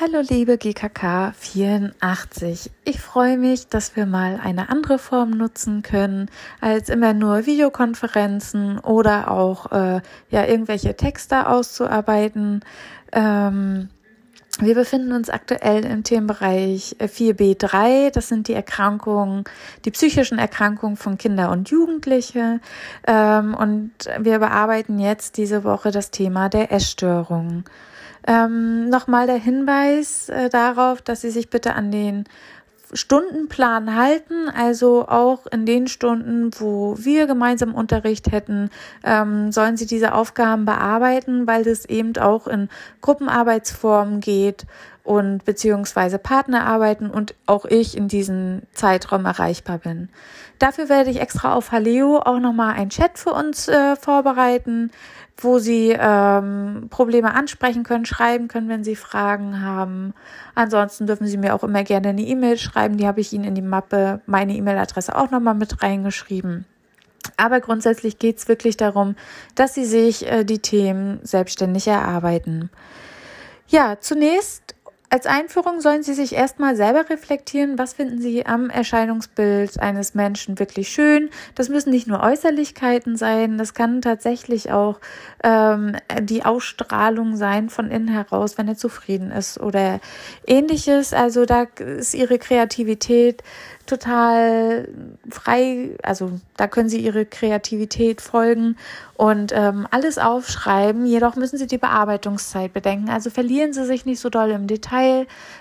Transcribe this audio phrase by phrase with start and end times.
[0.00, 2.70] Hallo liebe GKK 84.
[2.84, 6.30] Ich freue mich, dass wir mal eine andere Form nutzen können
[6.60, 10.00] als immer nur Videokonferenzen oder auch äh,
[10.30, 12.64] ja irgendwelche Texte auszuarbeiten.
[13.10, 13.88] Ähm,
[14.60, 18.12] wir befinden uns aktuell im Themenbereich 4b3.
[18.12, 19.42] Das sind die Erkrankungen,
[19.84, 22.60] die psychischen Erkrankungen von Kinder und Jugendliche.
[23.04, 23.90] Ähm, und
[24.20, 27.64] wir bearbeiten jetzt diese Woche das Thema der Essstörungen.
[28.28, 32.24] Ähm, Nochmal der Hinweis äh, darauf, dass Sie sich bitte an den
[32.92, 38.68] Stundenplan halten, also auch in den Stunden, wo wir gemeinsam Unterricht hätten,
[39.02, 42.68] ähm, sollen Sie diese Aufgaben bearbeiten, weil es eben auch in
[43.00, 44.66] Gruppenarbeitsformen geht
[45.08, 50.10] und beziehungsweise Partnerarbeiten und auch ich in diesem Zeitraum erreichbar bin.
[50.58, 54.90] Dafür werde ich extra auf Haleo auch nochmal ein Chat für uns äh, vorbereiten,
[55.38, 60.12] wo Sie ähm, Probleme ansprechen können, schreiben können, wenn Sie Fragen haben.
[60.54, 62.98] Ansonsten dürfen Sie mir auch immer gerne eine E-Mail schreiben.
[62.98, 66.66] Die habe ich Ihnen in die Mappe, meine E-Mail-Adresse auch nochmal mit reingeschrieben.
[67.38, 69.16] Aber grundsätzlich geht es wirklich darum,
[69.54, 72.68] dass Sie sich äh, die Themen selbstständig erarbeiten.
[73.70, 74.74] Ja, zunächst
[75.10, 80.58] als Einführung sollen Sie sich erstmal selber reflektieren, was finden Sie am Erscheinungsbild eines Menschen
[80.58, 81.30] wirklich schön.
[81.54, 85.00] Das müssen nicht nur Äußerlichkeiten sein, das kann tatsächlich auch
[85.42, 90.00] ähm, die Ausstrahlung sein von innen heraus, wenn er zufrieden ist oder
[90.46, 91.14] ähnliches.
[91.14, 93.42] Also da ist Ihre Kreativität
[93.86, 94.88] total
[95.30, 98.76] frei, also da können Sie Ihre Kreativität folgen
[99.14, 101.06] und ähm, alles aufschreiben.
[101.06, 103.08] Jedoch müssen Sie die Bearbeitungszeit bedenken.
[103.08, 104.97] Also verlieren Sie sich nicht so doll im Detail,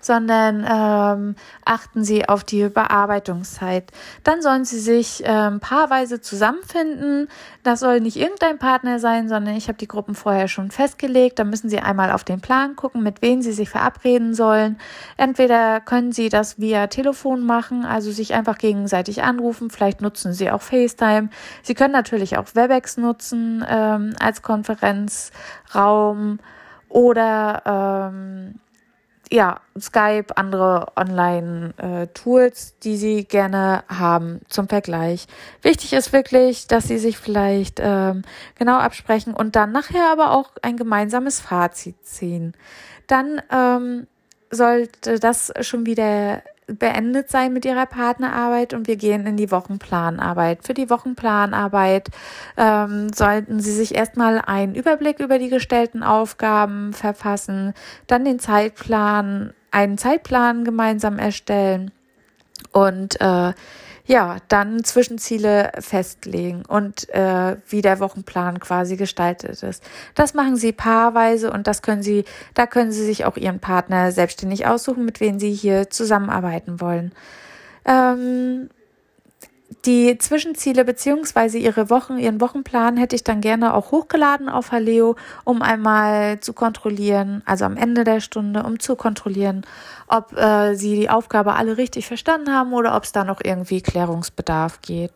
[0.00, 3.90] sondern ähm, achten Sie auf die Bearbeitungszeit.
[4.22, 7.28] Dann sollen Sie sich ähm, paarweise zusammenfinden.
[7.62, 11.38] Das soll nicht irgendein Partner sein, sondern ich habe die Gruppen vorher schon festgelegt.
[11.38, 14.78] Da müssen Sie einmal auf den Plan gucken, mit wem Sie sich verabreden sollen.
[15.16, 19.70] Entweder können Sie das via Telefon machen, also sich einfach gegenseitig anrufen.
[19.70, 21.30] Vielleicht nutzen Sie auch FaceTime.
[21.62, 26.38] Sie können natürlich auch WebEx nutzen ähm, als Konferenzraum
[26.88, 28.60] oder ähm,
[29.34, 35.26] ja, Skype, andere Online-Tools, die Sie gerne haben zum Vergleich.
[35.60, 38.22] Wichtig ist wirklich, dass Sie sich vielleicht ähm,
[38.56, 42.54] genau absprechen und dann nachher aber auch ein gemeinsames Fazit ziehen.
[43.08, 44.06] Dann ähm,
[44.52, 50.64] sollte das schon wieder beendet sein mit ihrer Partnerarbeit und wir gehen in die Wochenplanarbeit.
[50.64, 52.08] Für die Wochenplanarbeit
[52.56, 57.74] ähm, sollten Sie sich erstmal einen Überblick über die gestellten Aufgaben verfassen,
[58.06, 61.90] dann den Zeitplan, einen Zeitplan gemeinsam erstellen
[62.72, 63.52] und äh,
[64.06, 69.82] ja, dann Zwischenziele festlegen und äh, wie der Wochenplan quasi gestaltet ist.
[70.14, 74.12] Das machen Sie paarweise und das können Sie, da können Sie sich auch Ihren Partner
[74.12, 77.12] selbstständig aussuchen, mit wem Sie hier zusammenarbeiten wollen.
[77.86, 78.68] Ähm,
[79.84, 85.16] die Zwischenziele beziehungsweise ihre Wochen, ihren Wochenplan hätte ich dann gerne auch hochgeladen auf Haleo,
[85.44, 89.66] um einmal zu kontrollieren, also am Ende der Stunde, um zu kontrollieren,
[90.08, 93.82] ob äh, sie die Aufgabe alle richtig verstanden haben oder ob es da noch irgendwie
[93.82, 95.12] Klärungsbedarf geht.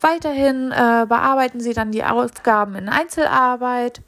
[0.00, 4.00] Weiterhin äh, bearbeiten sie dann die Aufgaben in Einzelarbeit.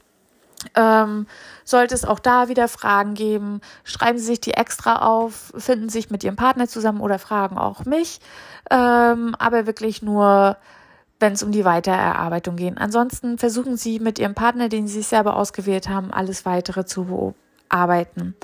[0.77, 1.27] Ähm,
[1.65, 6.11] sollte es auch da wieder Fragen geben, schreiben Sie sich die extra auf, finden sich
[6.11, 8.21] mit Ihrem Partner zusammen oder fragen auch mich
[8.71, 10.56] ähm, aber wirklich nur,
[11.21, 12.78] wenn es um die Weitererarbeitung geht.
[12.78, 17.34] Ansonsten versuchen Sie mit Ihrem Partner, den Sie sich selber ausgewählt haben, alles weitere zu
[17.69, 18.34] bearbeiten.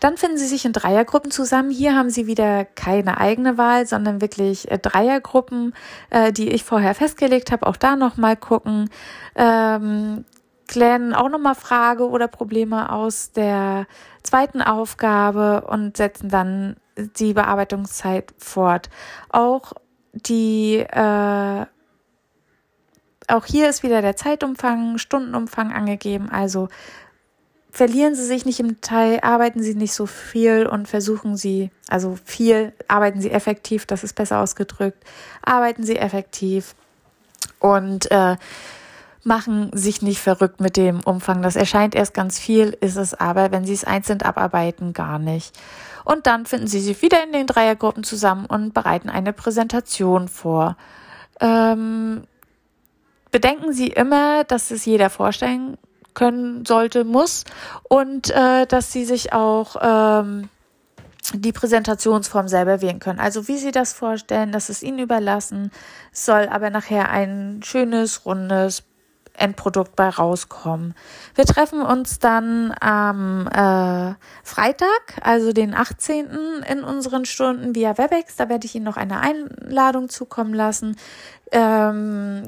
[0.00, 1.70] Dann finden Sie sich in Dreiergruppen zusammen.
[1.70, 5.74] Hier haben Sie wieder keine eigene Wahl, sondern wirklich äh, Dreiergruppen,
[6.10, 7.66] äh, die ich vorher festgelegt habe.
[7.66, 8.90] Auch da nochmal gucken.
[9.36, 10.24] Ähm,
[10.68, 13.86] klären auch nochmal Frage oder Probleme aus der
[14.22, 18.90] zweiten Aufgabe und setzen dann die Bearbeitungszeit fort.
[19.30, 19.72] Auch
[20.12, 21.66] die äh,
[23.28, 26.30] auch hier ist wieder der Zeitumfang, Stundenumfang angegeben.
[26.30, 26.68] Also
[27.70, 32.18] verlieren Sie sich nicht im Detail, arbeiten Sie nicht so viel und versuchen Sie, also
[32.24, 35.04] viel, arbeiten Sie effektiv, das ist besser ausgedrückt,
[35.42, 36.74] arbeiten Sie effektiv
[37.60, 38.36] und äh,
[39.24, 41.42] machen sich nicht verrückt mit dem Umfang.
[41.42, 45.58] Das erscheint erst ganz viel, ist es aber, wenn Sie es einzeln abarbeiten, gar nicht.
[46.04, 50.76] Und dann finden Sie sich wieder in den Dreiergruppen zusammen und bereiten eine Präsentation vor.
[51.40, 52.22] Ähm,
[53.30, 55.76] bedenken Sie immer, dass es jeder vorstellen
[56.14, 57.44] können sollte, muss
[57.88, 60.48] und äh, dass Sie sich auch ähm,
[61.34, 63.20] die Präsentationsform selber wählen können.
[63.20, 65.70] Also wie Sie das vorstellen, das ist Ihnen überlassen,
[66.12, 68.82] soll aber nachher ein schönes, rundes,
[69.38, 70.94] Endprodukt bei rauskommen.
[71.34, 74.14] Wir treffen uns dann am äh,
[74.44, 76.26] Freitag, also den 18.
[76.70, 78.36] in unseren Stunden via Webex.
[78.36, 80.96] Da werde ich Ihnen noch eine Einladung zukommen lassen.
[81.52, 82.46] Ähm,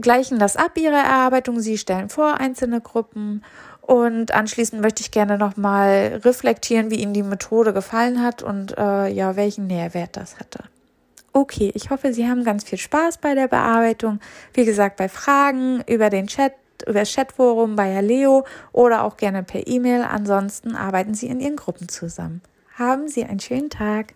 [0.00, 1.60] gleichen das ab, Ihre Erarbeitung.
[1.60, 3.42] Sie stellen vor einzelne Gruppen
[3.88, 9.08] und anschließend möchte ich gerne nochmal reflektieren, wie Ihnen die Methode gefallen hat und äh,
[9.08, 10.64] ja, welchen Nährwert das hatte.
[11.32, 14.20] Okay, ich hoffe, Sie haben ganz viel Spaß bei der Bearbeitung.
[14.54, 16.54] Wie gesagt, bei Fragen über den Chat,
[16.86, 20.02] über das Chatforum bei Leo oder auch gerne per E-Mail.
[20.02, 22.40] Ansonsten arbeiten Sie in Ihren Gruppen zusammen.
[22.76, 24.14] Haben Sie einen schönen Tag.